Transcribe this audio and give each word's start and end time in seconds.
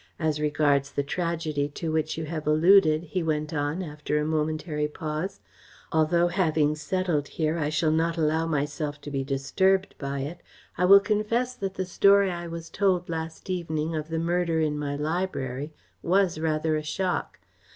As 0.17 0.39
regards 0.41 0.91
the 0.91 1.03
tragedy 1.03 1.69
to 1.75 1.91
which 1.91 2.17
you 2.17 2.25
have 2.25 2.47
alluded," 2.47 3.03
he 3.03 3.21
went 3.21 3.53
on, 3.53 3.83
after 3.83 4.17
a 4.17 4.25
momentary 4.25 4.87
pause, 4.87 5.41
"although 5.91 6.27
having 6.27 6.73
settled 6.73 7.27
here 7.27 7.59
I 7.59 7.69
shall 7.69 7.91
not 7.91 8.17
allow 8.17 8.47
myself 8.47 8.99
to 9.01 9.11
be 9.11 9.23
disturbed 9.23 9.93
by 9.99 10.21
it, 10.21 10.41
I 10.75 10.85
will 10.85 11.01
confess 11.01 11.53
that 11.53 11.75
the 11.75 11.85
story 11.85 12.31
I 12.31 12.47
was 12.47 12.71
told 12.71 13.09
last 13.09 13.47
evening 13.47 13.95
of 13.95 14.09
the 14.09 14.17
murder 14.17 14.59
in 14.59 14.75
my 14.79 14.95
library 14.95 15.71
was 16.01 16.39
rather 16.39 16.75
a 16.75 16.81
shock. 16.81 17.37